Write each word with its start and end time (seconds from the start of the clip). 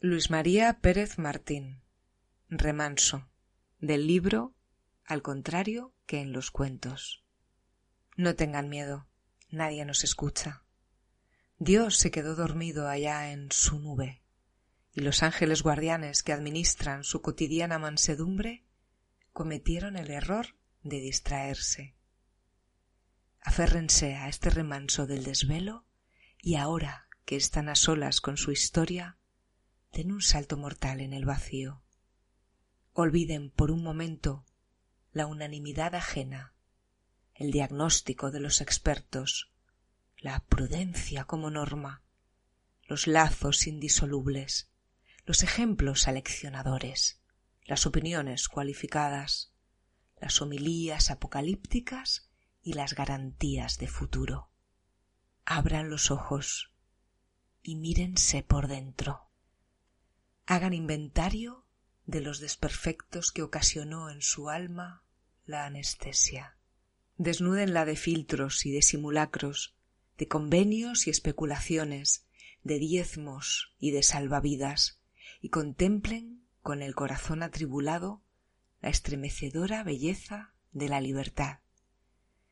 Luis 0.00 0.30
María 0.30 0.78
Pérez 0.80 1.18
Martín. 1.18 1.82
Remanso. 2.48 3.28
Del 3.80 4.06
libro 4.06 4.54
Al 5.04 5.22
contrario 5.22 5.92
que 6.06 6.20
en 6.20 6.32
los 6.32 6.52
cuentos. 6.52 7.24
No 8.14 8.36
tengan 8.36 8.68
miedo. 8.68 9.08
Nadie 9.50 9.84
nos 9.84 10.04
escucha. 10.04 10.62
Dios 11.58 11.96
se 11.96 12.12
quedó 12.12 12.36
dormido 12.36 12.88
allá 12.88 13.32
en 13.32 13.50
su 13.50 13.80
nube, 13.80 14.22
y 14.92 15.00
los 15.00 15.24
ángeles 15.24 15.64
guardianes 15.64 16.22
que 16.22 16.32
administran 16.32 17.02
su 17.02 17.20
cotidiana 17.20 17.80
mansedumbre 17.80 18.64
cometieron 19.32 19.96
el 19.96 20.12
error 20.12 20.54
de 20.84 21.00
distraerse. 21.00 21.96
Aférrense 23.40 24.14
a 24.14 24.28
este 24.28 24.50
remanso 24.50 25.08
del 25.08 25.24
desvelo 25.24 25.86
y 26.40 26.54
ahora 26.54 27.08
que 27.24 27.34
están 27.34 27.68
a 27.68 27.74
solas 27.74 28.20
con 28.20 28.36
su 28.36 28.52
historia, 28.52 29.17
den 29.92 30.12
un 30.12 30.22
salto 30.22 30.56
mortal 30.56 31.00
en 31.00 31.12
el 31.12 31.24
vacío. 31.24 31.82
Olviden 32.92 33.50
por 33.50 33.70
un 33.70 33.82
momento 33.82 34.44
la 35.12 35.26
unanimidad 35.26 35.94
ajena, 35.94 36.54
el 37.34 37.50
diagnóstico 37.50 38.30
de 38.30 38.40
los 38.40 38.60
expertos, 38.60 39.52
la 40.16 40.44
prudencia 40.46 41.24
como 41.24 41.50
norma, 41.50 42.02
los 42.82 43.06
lazos 43.06 43.66
indisolubles, 43.66 44.70
los 45.24 45.42
ejemplos 45.42 46.08
aleccionadores, 46.08 47.20
las 47.64 47.86
opiniones 47.86 48.48
cualificadas, 48.48 49.52
las 50.20 50.42
homilías 50.42 51.10
apocalípticas 51.10 52.28
y 52.62 52.72
las 52.72 52.94
garantías 52.94 53.78
de 53.78 53.86
futuro. 53.86 54.50
Abran 55.44 55.90
los 55.90 56.10
ojos 56.10 56.72
y 57.62 57.76
mírense 57.76 58.42
por 58.42 58.66
dentro 58.66 59.27
hagan 60.48 60.72
inventario 60.72 61.66
de 62.06 62.22
los 62.22 62.40
desperfectos 62.40 63.32
que 63.32 63.42
ocasionó 63.42 64.08
en 64.08 64.22
su 64.22 64.48
alma 64.48 65.04
la 65.44 65.66
anestesia. 65.66 66.56
Desnúdenla 67.18 67.84
de 67.84 67.96
filtros 67.96 68.64
y 68.64 68.72
de 68.72 68.80
simulacros, 68.80 69.76
de 70.16 70.26
convenios 70.26 71.06
y 71.06 71.10
especulaciones, 71.10 72.24
de 72.64 72.78
diezmos 72.78 73.74
y 73.78 73.90
de 73.90 74.02
salvavidas, 74.02 75.02
y 75.42 75.50
contemplen 75.50 76.42
con 76.62 76.80
el 76.80 76.94
corazón 76.94 77.42
atribulado 77.42 78.22
la 78.80 78.88
estremecedora 78.88 79.84
belleza 79.84 80.54
de 80.72 80.88
la 80.88 81.02
libertad. 81.02 81.58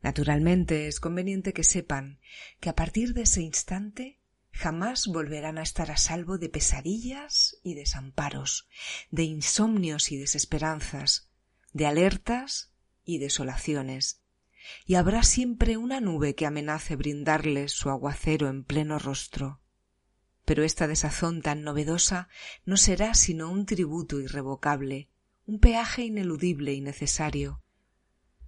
Naturalmente 0.00 0.86
es 0.86 1.00
conveniente 1.00 1.52
que 1.52 1.64
sepan 1.64 2.20
que 2.60 2.68
a 2.68 2.76
partir 2.76 3.14
de 3.14 3.22
ese 3.22 3.42
instante 3.42 4.19
jamás 4.52 5.06
volverán 5.06 5.58
a 5.58 5.62
estar 5.62 5.90
a 5.90 5.96
salvo 5.96 6.38
de 6.38 6.48
pesadillas 6.48 7.56
y 7.62 7.74
desamparos, 7.74 8.68
de 9.10 9.24
insomnios 9.24 10.12
y 10.12 10.16
desesperanzas, 10.16 11.30
de 11.72 11.86
alertas 11.86 12.72
y 13.04 13.18
desolaciones, 13.18 14.20
y 14.86 14.96
habrá 14.96 15.22
siempre 15.22 15.76
una 15.76 16.00
nube 16.00 16.34
que 16.34 16.46
amenace 16.46 16.96
brindarles 16.96 17.72
su 17.72 17.90
aguacero 17.90 18.48
en 18.48 18.64
pleno 18.64 18.98
rostro. 18.98 19.60
Pero 20.44 20.64
esta 20.64 20.86
desazón 20.86 21.42
tan 21.42 21.62
novedosa 21.62 22.28
no 22.64 22.76
será 22.76 23.14
sino 23.14 23.50
un 23.50 23.66
tributo 23.66 24.20
irrevocable, 24.20 25.08
un 25.46 25.60
peaje 25.60 26.02
ineludible 26.02 26.74
y 26.74 26.80
necesario. 26.80 27.62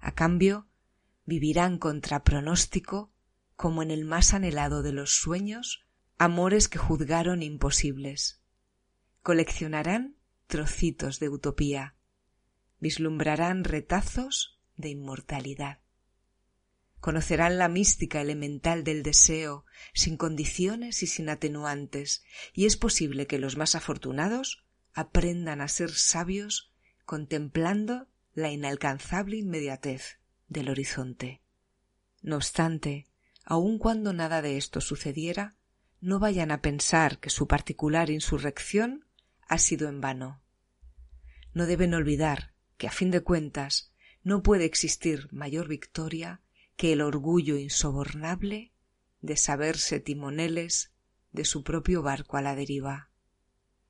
A 0.00 0.12
cambio, 0.12 0.66
vivirán 1.24 1.78
contra 1.78 2.24
pronóstico, 2.24 3.12
como 3.54 3.82
en 3.82 3.90
el 3.90 4.04
más 4.04 4.32
anhelado 4.34 4.82
de 4.82 4.92
los 4.92 5.14
sueños, 5.14 5.86
amores 6.20 6.68
que 6.68 6.76
juzgaron 6.76 7.42
imposibles. 7.42 8.42
Coleccionarán 9.22 10.16
trocitos 10.48 11.18
de 11.18 11.30
utopía, 11.30 11.94
vislumbrarán 12.78 13.64
retazos 13.64 14.60
de 14.76 14.90
inmortalidad. 14.90 15.80
Conocerán 16.98 17.56
la 17.56 17.68
mística 17.68 18.20
elemental 18.20 18.84
del 18.84 19.02
deseo, 19.02 19.64
sin 19.94 20.18
condiciones 20.18 21.02
y 21.02 21.06
sin 21.06 21.30
atenuantes, 21.30 22.22
y 22.52 22.66
es 22.66 22.76
posible 22.76 23.26
que 23.26 23.38
los 23.38 23.56
más 23.56 23.74
afortunados 23.74 24.66
aprendan 24.92 25.62
a 25.62 25.68
ser 25.68 25.90
sabios 25.90 26.70
contemplando 27.06 28.08
la 28.34 28.50
inalcanzable 28.50 29.38
inmediatez 29.38 30.18
del 30.48 30.68
horizonte. 30.68 31.40
No 32.20 32.36
obstante, 32.36 33.06
aun 33.42 33.78
cuando 33.78 34.12
nada 34.12 34.42
de 34.42 34.58
esto 34.58 34.82
sucediera, 34.82 35.56
no 36.00 36.18
vayan 36.18 36.50
a 36.50 36.62
pensar 36.62 37.18
que 37.18 37.30
su 37.30 37.46
particular 37.46 38.10
insurrección 38.10 39.06
ha 39.46 39.58
sido 39.58 39.88
en 39.88 40.00
vano. 40.00 40.42
No 41.52 41.66
deben 41.66 41.94
olvidar 41.94 42.54
que, 42.76 42.86
a 42.86 42.90
fin 42.90 43.10
de 43.10 43.20
cuentas, 43.20 43.92
no 44.22 44.42
puede 44.42 44.64
existir 44.64 45.28
mayor 45.32 45.68
victoria 45.68 46.40
que 46.76 46.92
el 46.92 47.02
orgullo 47.02 47.56
insobornable 47.56 48.72
de 49.20 49.36
saberse 49.36 50.00
timoneles 50.00 50.92
de 51.32 51.44
su 51.44 51.62
propio 51.62 52.02
barco 52.02 52.36
a 52.36 52.42
la 52.42 52.54
deriva. 52.54 53.09